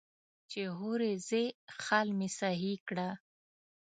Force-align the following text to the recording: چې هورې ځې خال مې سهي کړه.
چې 0.49 0.61
هورې 0.77 1.11
ځې 1.27 1.43
خال 1.81 2.07
مې 2.17 2.29
سهي 2.39 2.73
کړه. 2.87 3.09